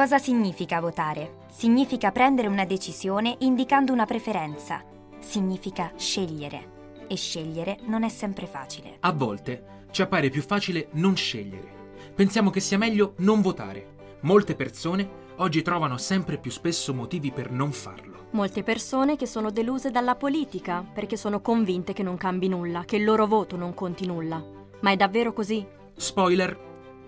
Cosa 0.00 0.16
significa 0.16 0.80
votare? 0.80 1.40
Significa 1.50 2.10
prendere 2.10 2.48
una 2.48 2.64
decisione 2.64 3.36
indicando 3.40 3.92
una 3.92 4.06
preferenza. 4.06 4.82
Significa 5.18 5.92
scegliere. 5.94 7.04
E 7.06 7.16
scegliere 7.16 7.76
non 7.82 8.02
è 8.02 8.08
sempre 8.08 8.46
facile. 8.46 8.96
A 9.00 9.12
volte 9.12 9.84
ci 9.90 10.00
appare 10.00 10.30
più 10.30 10.40
facile 10.40 10.88
non 10.92 11.14
scegliere. 11.16 11.92
Pensiamo 12.14 12.48
che 12.48 12.60
sia 12.60 12.78
meglio 12.78 13.12
non 13.18 13.42
votare. 13.42 14.16
Molte 14.20 14.54
persone 14.54 15.06
oggi 15.36 15.60
trovano 15.60 15.98
sempre 15.98 16.38
più 16.38 16.50
spesso 16.50 16.94
motivi 16.94 17.30
per 17.30 17.50
non 17.50 17.70
farlo. 17.70 18.28
Molte 18.30 18.62
persone 18.62 19.16
che 19.16 19.26
sono 19.26 19.50
deluse 19.50 19.90
dalla 19.90 20.14
politica 20.14 20.82
perché 20.82 21.18
sono 21.18 21.42
convinte 21.42 21.92
che 21.92 22.02
non 22.02 22.16
cambi 22.16 22.48
nulla, 22.48 22.84
che 22.86 22.96
il 22.96 23.04
loro 23.04 23.26
voto 23.26 23.54
non 23.58 23.74
conti 23.74 24.06
nulla. 24.06 24.42
Ma 24.80 24.92
è 24.92 24.96
davvero 24.96 25.34
così? 25.34 25.62
Spoiler, 25.94 26.58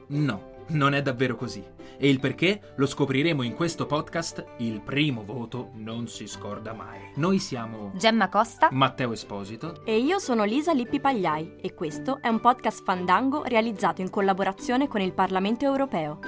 no, 0.09 0.51
non 0.69 0.95
è 0.95 1.03
davvero 1.03 1.37
così. 1.37 1.65
E 1.99 2.09
il 2.09 2.21
perché 2.21 2.73
lo 2.77 2.87
scopriremo 2.87 3.43
in 3.43 3.55
questo 3.55 3.87
podcast 3.87 4.45
Il 4.59 4.81
primo 4.81 5.25
voto 5.25 5.71
non 5.75 6.09
si 6.09 6.27
scorda 6.27 6.73
mai. 6.73 7.13
Noi 7.17 7.39
siamo 7.39 7.93
Gemma 7.95 8.29
Costa, 8.29 8.69
Matteo 8.73 9.13
Esposito 9.13 9.85
E 9.85 9.99
io 9.99 10.19
sono 10.19 10.45
Lisa 10.45 10.73
Lippi 10.73 11.01
Pagliai 11.01 11.57
e 11.61 11.75
questo 11.75 12.21
è 12.21 12.29
un 12.29 12.41
podcast 12.41 12.83
fandango 12.83 13.45
realizzato 13.45 14.01
in 14.01 14.11
collaborazione 14.11 14.89
con 14.89 15.01
il 15.01 15.13
Parlamento 15.13 15.65
europeo. 15.65 16.19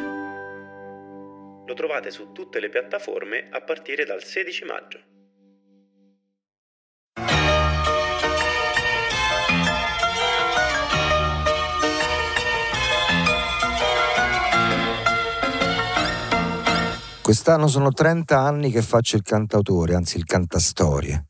Lo 1.67 1.75
trovate 1.75 2.11
su 2.11 2.33
tutte 2.33 2.61
le 2.61 2.69
piattaforme 2.69 3.49
a 3.51 3.63
partire 3.63 4.05
dal 4.05 4.23
16 4.23 4.65
maggio. 4.65 5.14
Quest'anno 17.25 17.69
sono 17.69 17.91
30 17.91 18.39
anni 18.39 18.71
che 18.71 18.83
faccio 18.83 19.17
il 19.17 19.23
cantautore, 19.23 19.95
anzi 19.95 20.19
il 20.19 20.27
cantastorie. 20.27 21.29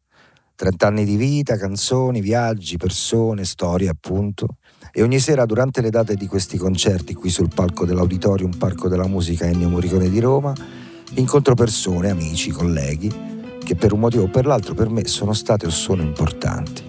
30 0.56 0.86
anni 0.88 1.04
di 1.04 1.14
vita, 1.14 1.56
canzoni, 1.56 2.20
viaggi, 2.20 2.76
persone, 2.78 3.44
storie 3.44 3.88
appunto. 3.90 4.56
E 4.90 5.02
ogni 5.02 5.20
sera 5.20 5.46
durante 5.46 5.80
le 5.80 5.90
date 5.90 6.16
di 6.16 6.26
questi 6.26 6.58
concerti 6.58 7.14
qui 7.14 7.30
sul 7.30 7.52
palco 7.54 7.84
dell'Auditorium 7.84 8.56
Parco 8.56 8.88
della 8.88 9.06
Musica 9.06 9.46
Ennio 9.46 9.68
Morricone 9.68 10.08
di 10.10 10.18
Roma, 10.18 10.52
incontro 11.14 11.54
persone, 11.54 12.10
amici, 12.10 12.50
colleghi 12.50 13.58
che 13.62 13.76
per 13.76 13.92
un 13.92 14.00
motivo 14.00 14.24
o 14.24 14.28
per 14.28 14.46
l'altro 14.46 14.74
per 14.74 14.88
me 14.88 15.06
sono 15.06 15.32
state 15.32 15.66
o 15.66 15.70
sono 15.70 16.02
importanti. 16.02 16.82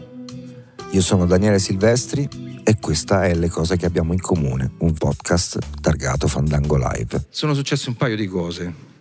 Io 0.93 1.01
sono 1.01 1.27
Daniele 1.27 1.59
Silvestri 1.59 2.27
e 2.63 2.79
questa 2.79 3.25
è 3.25 3.35
Le 3.35 3.49
cose 3.49 3.77
che 3.77 3.85
abbiamo 3.85 4.13
in 4.13 4.19
comune, 4.19 4.71
un 4.79 4.93
podcast 4.93 5.59
targato 5.79 6.27
Fandango 6.27 6.75
Live. 6.75 7.27
sono 7.29 7.53
successe 7.53 7.89
un 7.89 7.97
paio 7.97 8.15
di 8.15 8.25
cose 8.25 8.93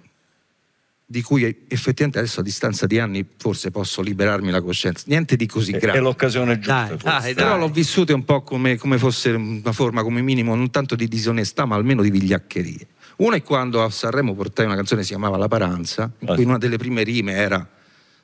di 1.07 1.21
cui 1.23 1.45
effettivamente 1.69 2.19
adesso 2.19 2.41
a 2.41 2.43
distanza 2.43 2.87
di 2.87 2.99
anni 2.99 3.27
forse 3.37 3.71
posso 3.71 4.01
liberarmi 4.01 4.51
la 4.51 4.63
coscienza. 4.63 5.05
Niente 5.09 5.37
di 5.37 5.47
così 5.47 5.73
grave. 5.73 5.99
è 5.99 6.01
l'occasione 6.01 6.57
giusta. 6.59 6.87
Dai, 6.89 6.97
dai, 6.97 7.35
Però 7.35 7.59
l'ho 7.59 7.69
vissute 7.69 8.13
un 8.13 8.25
po' 8.25 8.43
come, 8.43 8.77
come 8.77 8.99
fosse 8.99 9.31
una 9.31 9.73
forma, 9.73 10.03
come 10.03 10.23
minimo, 10.23 10.55
non 10.55 10.71
tanto 10.71 10.95
di 10.95 11.07
disonestà, 11.07 11.67
ma 11.67 11.75
almeno 11.77 12.03
di 12.03 12.11
vigliaccheria. 12.11 12.87
Una 13.17 13.37
è 13.37 13.43
quando 13.43 13.85
a 13.85 13.91
Sanremo 13.91 14.35
portai 14.35 14.65
una 14.67 14.75
canzone 14.75 15.01
che 15.01 15.07
si 15.07 15.13
chiamava 15.13 15.37
La 15.37 15.47
Paranza, 15.47 16.11
in 16.19 16.29
Ah, 16.31 16.35
cui 16.35 16.45
una 16.45 16.59
delle 16.59 16.79
prime 16.79 17.03
rime 17.05 17.33
era, 17.35 17.69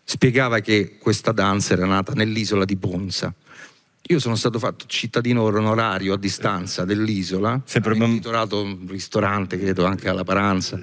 spiegava 0.03 0.59
che 0.61 0.97
questa 0.99 1.31
danza 1.33 1.75
era 1.75 1.87
nata 1.87 2.13
nell'isola 2.15 2.65
di 2.65 2.77
Ponza. 2.77 3.33
Io 4.09 4.19
sono 4.19 4.35
stato 4.35 4.59
fatto 4.59 4.87
cittadino 4.89 5.43
onorario 5.43 6.15
a 6.15 6.19
distanza 6.19 6.85
dell'isola, 6.85 7.63
ho 7.73 8.05
intitolato 8.07 8.61
un 8.63 8.85
ristorante, 8.89 9.57
credo 9.57 9.85
anche 9.85 10.09
alla 10.09 10.25
Paranza, 10.25 10.81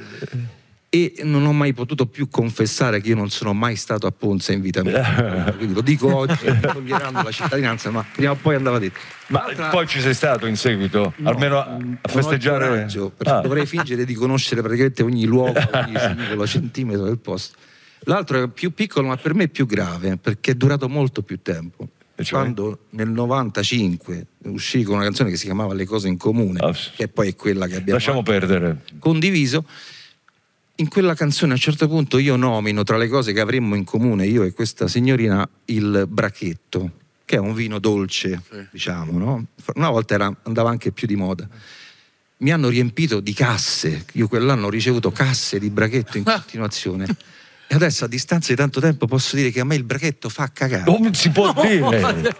e 0.89 1.15
non 1.23 1.45
ho 1.45 1.51
mai 1.51 1.73
potuto 1.73 2.05
più 2.05 2.29
confessare 2.29 3.01
che 3.01 3.09
io 3.09 3.15
non 3.15 3.29
sono 3.29 3.53
mai 3.53 3.75
stato 3.75 4.07
a 4.07 4.11
Ponza 4.11 4.53
in 4.53 4.61
vita 4.61 4.83
mia. 4.83 5.51
Quindi 5.57 5.73
lo 5.73 5.81
dico 5.81 6.15
oggi, 6.15 6.37
mi 6.45 6.59
toglieranno 6.61 7.21
la 7.23 7.31
cittadinanza, 7.31 7.89
ma 7.91 8.05
prima 8.09 8.31
o 8.31 8.35
poi 8.35 8.55
andava 8.55 8.79
detto. 8.79 8.97
Ma 9.27 9.45
L'altra- 9.47 9.67
poi 9.69 9.85
ci 9.87 9.99
sei 9.99 10.13
stato 10.13 10.45
in 10.45 10.55
seguito, 10.55 11.13
No, 11.17 11.29
almeno 11.29 11.57
a, 11.59 11.77
festeggiare. 12.07 12.67
coraggio, 12.67 13.13
Ah. 13.25 13.41
Dovrei 13.41 13.65
fingere 13.65 14.05
di 14.05 14.13
conoscere 14.13 14.61
praticamente 14.61 15.03
ogni 15.03 15.25
luogo, 15.25 15.59
ogni 15.73 15.95
singolo 15.99 16.47
centimetro 16.47 17.03
del 17.03 17.19
posto. 17.19 17.57
L'altro 18.05 18.43
è 18.43 18.47
più 18.47 18.73
piccolo, 18.73 19.07
ma 19.07 19.17
per 19.17 19.33
me 19.33 19.45
è 19.45 19.47
più 19.49 19.65
grave, 19.65 20.15
perché 20.17 20.51
è 20.51 20.55
durato 20.55 20.87
molto 20.87 21.21
più 21.23 21.41
tempo. 21.41 21.89
Cioè? 22.15 22.39
Quando 22.39 22.85
nel 22.91 23.09
95 23.09 24.25
uscì 24.45 24.81
con 24.83 24.95
una 24.95 25.03
canzone 25.03 25.29
che 25.29 25.35
si 25.37 25.45
chiamava 25.45 25.73
Le 25.75 25.85
cose 25.85 26.07
in 26.07 26.17
comune, 26.17 26.59
sì. 26.73 26.89
che 26.95 27.07
poi 27.09 27.27
è 27.29 27.35
quella 27.35 27.67
che 27.67 27.75
abbiamo 27.75 27.93
Lasciamo 27.93 28.23
perdere. 28.23 28.83
condiviso. 28.99 29.65
In 30.79 30.89
quella 30.89 31.15
canzone 31.15 31.53
a 31.53 31.55
un 31.55 31.61
certo 31.61 31.87
punto 31.87 32.19
io 32.19 32.35
nomino 32.35 32.83
tra 32.83 32.97
le 32.97 33.07
cose 33.07 33.33
che 33.33 33.39
avremmo 33.39 33.73
in 33.73 33.83
comune, 33.83 34.27
io 34.27 34.43
e 34.43 34.53
questa 34.53 34.87
signorina, 34.87 35.47
il 35.65 36.05
brachetto, 36.07 36.91
che 37.25 37.37
è 37.37 37.39
un 37.39 37.55
vino 37.55 37.79
dolce, 37.79 38.43
diciamo, 38.69 39.17
no? 39.17 39.45
Una 39.73 39.89
volta 39.89 40.13
era- 40.13 40.31
andava 40.43 40.69
anche 40.69 40.91
più 40.91 41.07
di 41.07 41.15
moda. 41.15 41.47
Mi 42.37 42.51
hanno 42.51 42.69
riempito 42.69 43.19
di 43.19 43.33
casse, 43.33 44.05
io 44.13 44.27
quell'anno 44.27 44.67
ho 44.67 44.69
ricevuto 44.69 45.11
casse 45.11 45.57
di 45.57 45.71
brachetto 45.71 46.17
in 46.17 46.23
continuazione. 46.25 47.07
E 47.67 47.73
adesso 47.73 48.05
a 48.05 48.07
distanza 48.07 48.49
di 48.51 48.55
tanto 48.55 48.79
tempo 48.79 49.07
posso 49.07 49.35
dire 49.35 49.49
che 49.49 49.59
a 49.59 49.65
me 49.65 49.73
il 49.73 49.83
brachetto 49.83 50.29
fa 50.29 50.51
cagare. 50.53 50.83
Non 50.85 51.11
si 51.15 51.31
può 51.31 51.51
dire. 51.59 52.35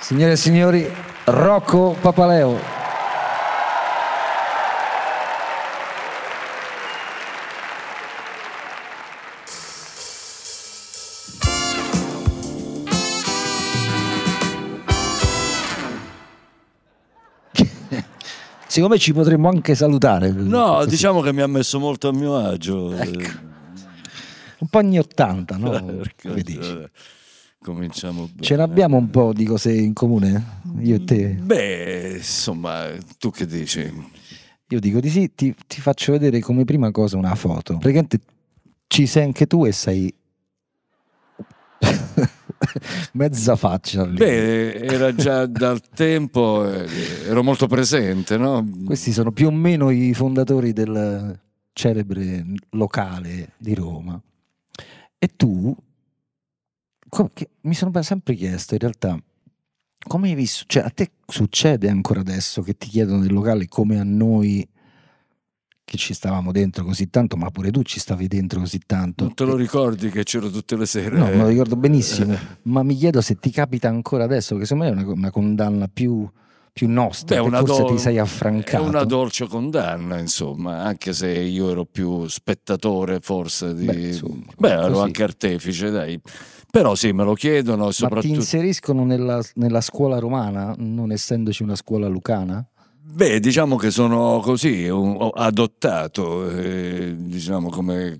Signore 0.00 0.32
e 0.32 0.36
signori, 0.36 0.84
Rocco 1.26 1.96
Papaleo. 2.00 2.75
Secondo 18.76 18.96
me 18.96 19.00
ci 19.00 19.14
potremmo 19.14 19.48
anche 19.48 19.74
salutare. 19.74 20.30
No, 20.30 20.74
Così. 20.74 20.90
diciamo 20.90 21.22
che 21.22 21.32
mi 21.32 21.40
ha 21.40 21.46
messo 21.46 21.78
molto 21.78 22.08
a 22.08 22.12
mio 22.12 22.36
agio. 22.36 22.92
Ecco. 22.94 23.30
Un 24.58 24.68
po' 24.68 24.78
anni 24.78 24.98
80, 24.98 25.56
no? 25.56 25.70
Come 26.22 26.42
dici? 26.42 26.58
eh, 26.58 26.90
Cominciamo 27.58 28.24
bene. 28.26 28.42
Ce 28.42 28.54
l'abbiamo 28.54 28.98
un 28.98 29.08
po' 29.08 29.32
di 29.32 29.46
cose 29.46 29.72
in 29.72 29.94
comune? 29.94 30.60
Io 30.80 30.96
e 30.96 31.04
te? 31.04 31.28
Beh, 31.40 32.16
insomma, 32.18 32.88
tu 33.18 33.30
che 33.30 33.46
dici? 33.46 33.90
Io 34.68 34.78
dico 34.78 35.00
di 35.00 35.08
sì, 35.08 35.34
ti, 35.34 35.54
ti 35.66 35.80
faccio 35.80 36.12
vedere 36.12 36.40
come 36.40 36.66
prima 36.66 36.90
cosa 36.90 37.16
una 37.16 37.34
foto. 37.34 37.78
Praticamente 37.78 38.20
ci 38.88 39.06
sei 39.06 39.22
anche 39.24 39.46
tu 39.46 39.64
e 39.64 39.72
sei 39.72 40.12
mezza 43.12 43.56
faccia 43.56 44.04
lì. 44.04 44.16
Beh, 44.16 44.74
era 44.74 45.14
già 45.14 45.46
dal 45.46 45.80
tempo, 45.80 46.70
eh, 46.70 46.86
ero 47.26 47.42
molto 47.42 47.66
presente, 47.66 48.36
no? 48.36 48.66
Questi 48.84 49.12
sono 49.12 49.32
più 49.32 49.48
o 49.48 49.50
meno 49.50 49.90
i 49.90 50.14
fondatori 50.14 50.72
del 50.72 51.38
celebre 51.72 52.44
locale 52.70 53.52
di 53.58 53.74
Roma. 53.74 54.20
E 55.18 55.30
tu, 55.36 55.74
mi 57.62 57.74
sono 57.74 58.02
sempre 58.02 58.34
chiesto 58.34 58.74
in 58.74 58.80
realtà, 58.80 59.18
come 60.06 60.28
hai 60.28 60.34
visto, 60.34 60.64
cioè 60.66 60.84
a 60.84 60.90
te 60.90 61.10
succede 61.26 61.88
ancora 61.88 62.20
adesso 62.20 62.62
che 62.62 62.76
ti 62.76 62.88
chiedono 62.88 63.20
del 63.20 63.32
locale 63.32 63.66
come 63.68 63.98
a 63.98 64.04
noi 64.04 64.66
che 65.86 65.96
ci 65.98 66.14
stavamo 66.14 66.50
dentro 66.50 66.82
così 66.84 67.08
tanto, 67.10 67.36
ma 67.36 67.48
pure 67.50 67.70
tu 67.70 67.82
ci 67.84 68.00
stavi 68.00 68.26
dentro 68.26 68.58
così 68.58 68.80
tanto. 68.84 69.22
Non 69.22 69.34
te 69.34 69.44
lo 69.44 69.54
ricordi 69.54 70.10
che 70.10 70.24
c'ero 70.24 70.50
tutte 70.50 70.76
le 70.76 70.84
sere? 70.84 71.16
No, 71.16 71.26
me 71.26 71.36
lo 71.36 71.46
ricordo 71.46 71.76
benissimo, 71.76 72.36
ma 72.62 72.82
mi 72.82 72.96
chiedo 72.96 73.20
se 73.20 73.36
ti 73.38 73.50
capita 73.50 73.86
ancora 73.88 74.24
adesso, 74.24 74.56
perché 74.56 74.66
secondo 74.66 74.92
me 74.92 74.98
è 74.98 75.02
una, 75.04 75.12
una 75.12 75.30
condanna 75.30 75.86
più, 75.86 76.28
più 76.72 76.88
nostra, 76.88 77.40
Beh, 77.40 77.50
forse 77.50 77.82
do- 77.82 77.84
ti 77.84 77.98
sei 77.98 78.16
È 78.16 78.18
affrancato. 78.18 78.82
una 78.82 79.04
dolce 79.04 79.46
condanna, 79.46 80.18
insomma, 80.18 80.82
anche 80.82 81.12
se 81.12 81.30
io 81.30 81.70
ero 81.70 81.84
più 81.84 82.26
spettatore 82.26 83.20
forse 83.20 83.72
di... 83.72 83.84
Beh, 83.86 84.06
insomma, 84.08 84.42
Beh, 84.58 84.72
ero 84.72 84.88
così. 84.88 85.02
anche 85.02 85.22
artefice, 85.22 85.90
dai. 85.90 86.20
Però 86.68 86.96
sì, 86.96 87.12
me 87.12 87.22
lo 87.22 87.34
chiedono, 87.34 87.84
Ma 87.84 87.88
ti 87.90 87.94
soprattutto... 87.94 88.34
inseriscono 88.34 89.04
nella, 89.04 89.40
nella 89.54 89.80
scuola 89.80 90.18
romana, 90.18 90.74
non 90.78 91.12
essendoci 91.12 91.62
una 91.62 91.76
scuola 91.76 92.08
lucana? 92.08 92.66
Beh, 93.08 93.40
diciamo 93.40 93.76
che 93.76 93.90
sono 93.90 94.40
così, 94.42 94.88
ho 94.88 95.30
adottato, 95.30 96.50
eh, 96.50 97.14
diciamo 97.16 97.70
come, 97.70 98.18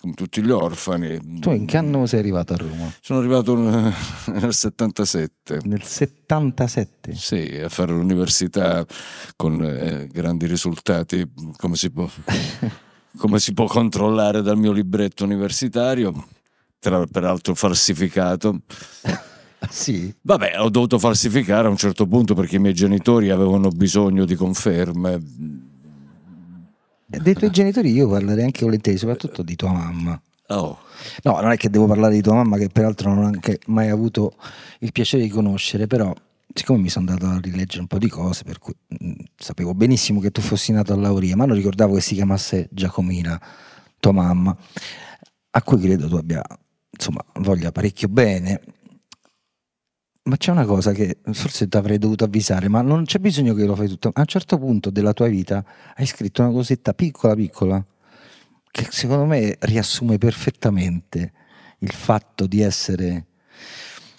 come 0.00 0.12
tutti 0.12 0.42
gli 0.42 0.50
orfani. 0.50 1.38
Tu 1.40 1.52
in 1.52 1.64
che 1.64 1.76
anno 1.76 2.04
sei 2.04 2.18
arrivato 2.18 2.52
a 2.52 2.56
Roma? 2.56 2.92
Sono 3.00 3.20
arrivato 3.20 3.54
nel 3.56 4.52
77. 4.52 5.60
Nel 5.64 5.82
77. 5.82 7.14
Sì, 7.14 7.58
a 7.62 7.68
fare 7.68 7.92
l'università 7.92 8.84
con 9.36 9.62
eh, 9.64 10.08
grandi 10.12 10.46
risultati, 10.46 11.26
come 11.56 11.76
si, 11.76 11.90
può, 11.90 12.06
come 13.16 13.38
si 13.38 13.54
può 13.54 13.66
controllare 13.66 14.42
dal 14.42 14.58
mio 14.58 14.72
libretto 14.72 15.24
universitario, 15.24 16.26
tra- 16.80 17.06
peraltro 17.06 17.54
falsificato. 17.54 18.60
Sì? 19.70 20.14
Vabbè, 20.22 20.60
ho 20.60 20.68
dovuto 20.68 20.98
falsificare 20.98 21.66
a 21.66 21.70
un 21.70 21.76
certo 21.76 22.06
punto 22.06 22.34
perché 22.34 22.56
i 22.56 22.60
miei 22.60 22.74
genitori 22.74 23.30
avevano 23.30 23.68
bisogno 23.68 24.24
di 24.24 24.34
conferme. 24.34 25.22
Dei 27.06 27.34
tuoi 27.34 27.50
genitori 27.50 27.92
io 27.92 28.08
parlerei 28.08 28.44
anche 28.44 28.64
volentieri, 28.64 28.98
soprattutto 28.98 29.42
di 29.42 29.56
tua 29.56 29.72
mamma. 29.72 30.20
Oh, 30.48 30.78
No, 31.22 31.40
non 31.40 31.52
è 31.52 31.56
che 31.56 31.70
devo 31.70 31.86
parlare 31.86 32.14
di 32.14 32.22
tua 32.22 32.34
mamma, 32.34 32.56
che 32.56 32.68
peraltro 32.68 33.12
non 33.12 33.24
ho 33.24 33.26
anche 33.26 33.58
mai 33.66 33.88
avuto 33.88 34.34
il 34.80 34.92
piacere 34.92 35.22
di 35.22 35.28
conoscere, 35.28 35.86
però 35.86 36.12
siccome 36.52 36.78
mi 36.78 36.88
sono 36.88 37.10
andato 37.10 37.30
a 37.30 37.40
rileggere 37.40 37.80
un 37.80 37.86
po' 37.86 37.98
di 37.98 38.08
cose, 38.08 38.44
per 38.44 38.58
cui 38.58 38.74
mh, 38.86 39.12
sapevo 39.36 39.74
benissimo 39.74 40.20
che 40.20 40.30
tu 40.30 40.40
fossi 40.40 40.72
nato 40.72 40.92
a 40.92 40.96
Lauria, 40.96 41.36
ma 41.36 41.46
non 41.46 41.56
ricordavo 41.56 41.94
che 41.94 42.00
si 42.00 42.14
chiamasse 42.14 42.68
Giacomina, 42.70 43.40
tua 43.98 44.12
mamma, 44.12 44.56
a 45.50 45.62
cui 45.62 45.78
credo 45.78 46.08
tu 46.08 46.16
abbia, 46.16 46.42
insomma, 46.90 47.24
voglia 47.40 47.72
parecchio 47.72 48.08
bene. 48.08 48.60
Ma 50.26 50.36
c'è 50.38 50.50
una 50.52 50.64
cosa 50.64 50.92
che 50.92 51.18
forse 51.32 51.68
ti 51.68 51.76
avrei 51.76 51.98
dovuto 51.98 52.24
avvisare, 52.24 52.68
ma 52.68 52.80
non 52.80 53.04
c'è 53.04 53.18
bisogno 53.18 53.52
che 53.52 53.66
lo 53.66 53.74
fai 53.74 53.88
tutto. 53.88 54.10
A 54.14 54.20
un 54.20 54.26
certo 54.26 54.56
punto 54.58 54.88
della 54.88 55.12
tua 55.12 55.26
vita 55.26 55.62
hai 55.96 56.06
scritto 56.06 56.40
una 56.42 56.50
cosetta 56.50 56.94
piccola 56.94 57.34
piccola 57.34 57.84
che 58.70 58.86
secondo 58.88 59.26
me 59.26 59.56
riassume 59.60 60.16
perfettamente 60.16 61.32
il 61.80 61.92
fatto 61.92 62.46
di 62.46 62.62
essere 62.62 63.26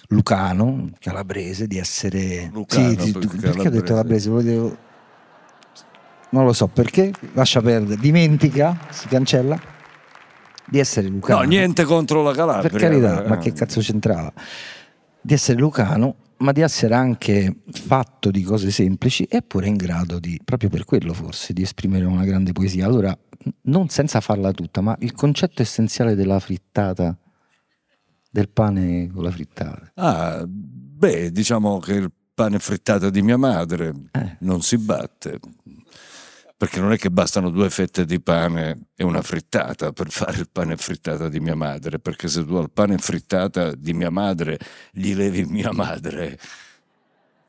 lucano, 0.10 0.92
calabrese, 1.00 1.66
di 1.66 1.78
essere... 1.80 2.50
Lucano, 2.54 2.90
Sì, 2.90 2.96
di- 2.96 3.12
perché 3.12 3.38
perché 3.38 3.68
ho 3.68 3.72
detto 3.72 3.84
calabrese. 3.84 3.84
calabrese? 3.84 4.30
Volevo... 4.30 4.78
Non 6.30 6.46
lo 6.46 6.54
so 6.54 6.68
perché, 6.68 7.12
lascia 7.34 7.62
perdere, 7.62 8.00
dimentica, 8.00 8.78
si 8.92 9.08
cancella, 9.08 9.60
di 10.68 10.80
essere 10.80 11.08
lucano. 11.08 11.40
no, 11.42 11.48
niente 11.48 11.84
contro 11.84 12.22
la 12.22 12.34
Calabria. 12.34 12.70
Per 12.70 12.80
carità, 12.80 13.24
eh. 13.24 13.28
ma 13.28 13.38
che 13.38 13.54
cazzo 13.54 13.80
c'entrava? 13.80 14.32
Di 15.26 15.34
essere 15.34 15.58
lucano, 15.58 16.18
ma 16.38 16.52
di 16.52 16.62
essere 16.62 16.94
anche 16.94 17.62
fatto 17.72 18.30
di 18.30 18.44
cose 18.44 18.70
semplici, 18.70 19.26
eppure 19.28 19.68
in 19.68 19.76
grado 19.76 20.20
di, 20.20 20.40
proprio 20.46 20.70
per 20.70 20.86
quello 20.86 21.16
forse, 21.16 21.52
di 21.52 21.64
esprimere 21.64 22.06
una 22.06 22.26
grande 22.26 22.52
poesia. 22.52 22.86
Allora, 22.86 23.18
non 23.64 23.90
senza 23.90 24.22
farla 24.22 24.52
tutta, 24.52 24.82
ma 24.82 24.96
il 25.00 25.14
concetto 25.14 25.64
essenziale 25.64 26.14
della 26.14 26.40
frittata, 26.40 27.18
del 28.30 28.50
pane 28.50 29.10
con 29.12 29.24
la 29.24 29.32
frittata. 29.32 29.92
Ah, 29.96 30.44
beh, 30.48 31.32
diciamo 31.32 31.80
che 31.80 31.94
il 31.94 32.12
pane 32.32 32.60
frittato 32.60 33.10
di 33.10 33.24
mia 33.24 33.38
madre 33.38 33.94
Eh. 34.12 34.38
non 34.42 34.62
si 34.62 34.78
batte. 34.78 35.40
Perché 36.58 36.80
non 36.80 36.94
è 36.94 36.98
che 36.98 37.12
bastano 37.12 37.50
due 37.50 37.70
fette 37.70 38.06
di 38.06 38.22
pane 38.22 38.88
e 38.96 39.04
una 39.04 39.22
frittata 39.22 39.92
per 39.92 40.10
fare 40.10 40.40
il 40.40 40.50
pane 40.50 40.78
frittata 40.78 41.28
di 41.28 41.42
mia 41.42 41.56
madre, 41.56 42.00
perché 42.00 42.30
se 42.30 42.46
tu 42.46 42.56
al 42.56 42.72
pane 42.72 42.98
frittata 42.98 43.76
di 43.76 43.94
mia 43.94 44.10
madre 44.10 44.58
gli 44.92 45.14
levi 45.14 45.44
mia 45.44 45.74
madre, 45.74 46.40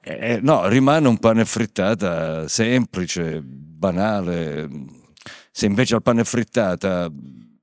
eh, 0.09 0.39
no, 0.41 0.69
rimane 0.69 1.09
un 1.09 1.19
pane 1.19 1.45
frittata 1.45 2.47
semplice, 2.47 3.43
banale. 3.43 4.69
Se 5.51 5.67
invece 5.67 5.97
al 5.97 6.03
pane 6.03 6.23
frittata 6.23 7.11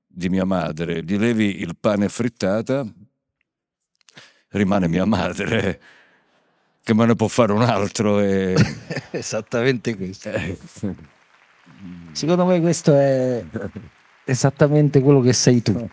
di 0.06 0.28
mia 0.28 0.44
madre 0.44 1.02
gli 1.02 1.16
levi 1.16 1.60
il 1.60 1.76
pane 1.78 2.08
frittata, 2.10 2.86
rimane 4.48 4.88
mia 4.88 5.06
madre, 5.06 5.80
che 6.82 6.94
me 6.94 7.06
ne 7.06 7.14
può 7.14 7.28
fare 7.28 7.52
un 7.52 7.62
altro. 7.62 8.20
E... 8.20 8.54
Esattamente 9.10 9.96
questo. 9.96 10.30
Secondo 12.12 12.44
me 12.46 12.60
questo 12.60 12.94
è 12.94 13.44
esattamente 14.24 15.00
quello 15.00 15.20
che 15.20 15.32
sei 15.32 15.62
tu. 15.62 15.88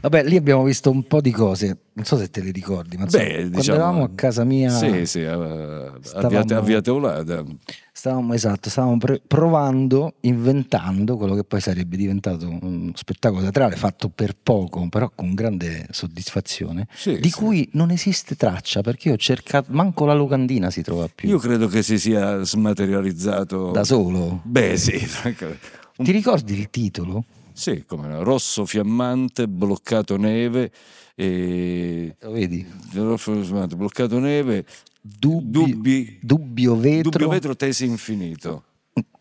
Vabbè, 0.00 0.22
lì 0.24 0.36
abbiamo 0.36 0.62
visto 0.62 0.90
un 0.90 1.02
po' 1.08 1.20
di 1.20 1.32
cose, 1.32 1.76
non 1.94 2.04
so 2.04 2.16
se 2.16 2.30
te 2.30 2.40
le 2.40 2.52
ricordi, 2.52 2.96
ma 2.96 3.06
Beh, 3.06 3.32
quando 3.34 3.56
diciamo- 3.56 3.78
eravamo 3.78 4.04
a 4.04 4.10
casa 4.14 4.44
mia, 4.44 4.70
Sì, 4.70 5.06
sì, 5.06 5.22
a, 5.24 5.92
Stavamo- 6.00 6.54
a 6.54 6.60
Via 6.60 6.80
Teolada. 6.80 7.42
stavamo, 7.90 8.32
esatto, 8.32 8.70
stavamo 8.70 8.96
pre- 8.96 9.20
provando, 9.26 10.14
inventando 10.20 11.16
quello 11.16 11.34
che 11.34 11.42
poi 11.42 11.60
sarebbe 11.60 11.96
diventato 11.96 12.46
un 12.48 12.92
spettacolo 12.94 13.40
teatrale 13.42 13.74
fatto 13.74 14.08
per 14.08 14.36
poco, 14.40 14.86
però 14.88 15.10
con 15.12 15.34
grande 15.34 15.88
soddisfazione, 15.90 16.86
Sì, 16.94 17.18
di 17.18 17.28
sì. 17.30 17.34
cui 17.34 17.68
non 17.72 17.90
esiste 17.90 18.36
traccia, 18.36 18.82
perché 18.82 19.08
io 19.08 19.14
ho 19.14 19.18
cercato, 19.18 19.66
manco 19.72 20.04
la 20.06 20.14
locandina 20.14 20.70
si 20.70 20.82
trova 20.82 21.08
più, 21.12 21.28
Io 21.28 21.38
credo 21.38 21.66
che 21.66 21.82
si 21.82 21.98
sia 21.98 22.40
smaterializzato. 22.44 23.72
da 23.72 23.82
solo. 23.82 24.42
Beh, 24.44 24.76
sì, 24.76 24.92
francamente. 25.04 25.66
Ti 25.96 26.12
ricordi 26.12 26.56
il 26.56 26.70
titolo? 26.70 27.24
Sì, 27.58 27.82
come 27.84 28.22
rosso 28.22 28.64
fiammante, 28.66 29.48
bloccato 29.48 30.16
neve. 30.16 30.70
E... 31.16 32.14
Lo 32.20 32.30
vedi? 32.30 32.64
Rosso 32.94 33.42
fiammante, 33.42 33.74
bloccato 33.74 34.20
neve, 34.20 34.64
Dubbi- 35.00 35.72
dubbi, 35.72 36.18
Dubbio 36.22 36.76
vetro. 36.76 37.10
dubbio 37.10 37.28
vetro 37.28 37.56
tesi 37.56 37.84
infinito. 37.84 38.62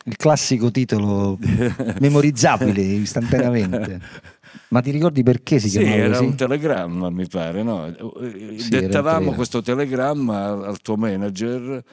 il 0.06 0.16
classico 0.18 0.70
titolo 0.70 1.40
memorizzabile 2.00 2.82
istantaneamente. 2.84 4.00
Ma 4.70 4.82
ti 4.82 4.92
ricordi 4.92 5.24
perché 5.24 5.58
si 5.60 5.70
Sì, 5.70 5.80
chiamava 5.80 5.98
era 6.04 6.10
così? 6.10 6.24
un 6.26 6.36
telegramma, 6.36 7.10
mi 7.10 7.28
pare, 7.28 7.64
no? 7.64 7.92
Sì, 8.58 8.70
Dettavamo 8.70 9.34
questo 9.34 9.64
telegramma 9.64 10.68
al 10.68 10.80
tuo 10.82 10.96
manager. 10.96 11.84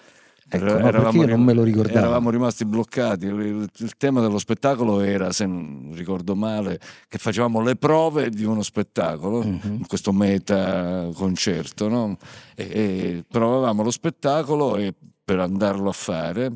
Ecco, 0.49 0.65
no, 0.79 1.11
io 1.11 1.27
non 1.27 1.43
me 1.43 1.53
lo 1.55 1.63
ricordavo. 1.63 1.99
Eravamo 1.99 2.31
rimasti 2.31 2.65
bloccati. 2.65 3.27
Il, 3.27 3.69
il- 3.79 3.97
tema 3.97 4.21
dello 4.21 4.39
spettacolo 4.39 5.01
era, 5.01 5.33
se 5.33 5.47
non 5.47 5.93
ricordo 5.95 6.37
male, 6.37 6.79
che 7.09 7.19
facevamo 7.19 7.61
le 7.63 7.77
prove 7.77 8.29
di 8.31 8.45
uno 8.45 8.63
spettacolo, 8.63 9.43
Mhm. 9.43 9.61
in 9.79 9.87
questo 9.87 10.13
meta 10.13 11.09
concerto, 11.15 11.89
no? 11.89 12.17
E, 12.55 12.65
e 12.65 13.25
provavamo 13.29 13.83
lo 13.83 13.91
spettacolo 13.91 14.77
e 14.77 14.93
per 15.25 15.39
andarlo 15.41 15.89
a 15.89 15.93
fare, 15.93 16.53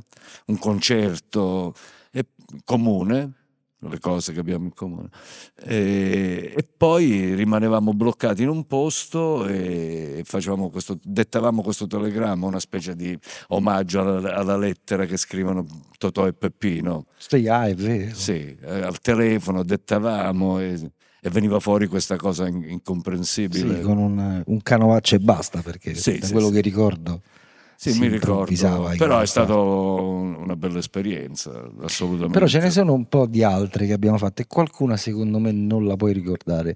un 0.46 0.58
concerto 0.58 1.74
eh, 2.12 2.26
comune, 2.64 3.32
le 3.80 3.98
cose 4.00 4.32
che 4.32 4.40
abbiamo 4.40 4.64
in 4.64 4.74
comune. 4.74 5.08
E, 5.62 6.52
e 6.56 6.68
poi 6.76 7.34
rimanevamo 7.34 7.92
bloccati 7.92 8.42
in 8.42 8.48
un 8.48 8.66
posto 8.66 9.46
e 9.46 10.22
facevamo 10.24 10.70
questo, 10.70 10.98
dettavamo 11.02 11.62
questo 11.62 11.86
telegramma, 11.86 12.46
una 12.46 12.60
specie 12.60 12.96
di 12.96 13.16
omaggio 13.48 14.00
alla, 14.00 14.34
alla 14.34 14.56
lettera 14.56 15.04
che 15.06 15.16
scrivono 15.16 15.64
Totò 15.96 16.26
e 16.26 16.32
Peppino. 16.32 17.06
Sì, 17.16 17.46
ah, 17.46 17.66
è 17.66 17.74
vero. 17.74 18.14
Sì, 18.14 18.56
eh, 18.60 18.82
al 18.82 18.98
telefono 19.00 19.62
dettavamo 19.62 20.60
e, 20.60 20.90
e 21.20 21.30
veniva 21.30 21.60
fuori 21.60 21.86
questa 21.86 22.16
cosa 22.16 22.48
in- 22.48 22.64
incomprensibile. 22.68 23.76
Sì, 23.76 23.80
con 23.82 23.98
un, 23.98 24.42
un 24.44 24.62
canovaccio 24.62 25.14
e 25.14 25.18
basta, 25.20 25.62
perché 25.62 25.94
Sì, 25.94 26.18
da 26.18 26.26
sì, 26.26 26.32
quello 26.32 26.48
sì. 26.48 26.54
che 26.54 26.60
ricordo 26.60 27.22
Sì, 27.80 27.92
si 27.92 28.00
mi 28.00 28.08
ricordo, 28.08 28.90
però 28.96 29.20
è 29.20 29.26
stata 29.26 29.54
una 29.54 30.56
bella 30.56 30.80
esperienza, 30.80 31.70
assolutamente. 31.82 32.32
Però 32.32 32.48
ce 32.48 32.58
ne 32.58 32.70
sono 32.70 32.92
un 32.92 33.06
po' 33.06 33.26
di 33.26 33.44
altre 33.44 33.86
che 33.86 33.92
abbiamo 33.92 34.18
fatto 34.18 34.42
e 34.42 34.48
qualcuna 34.48 34.96
secondo 34.96 35.38
me 35.38 35.52
non 35.52 35.86
la 35.86 35.94
puoi 35.94 36.12
ricordare. 36.12 36.74